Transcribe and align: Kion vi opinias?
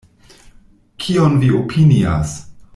Kion 1.05 1.37
vi 1.45 1.53
opinias? 1.61 2.37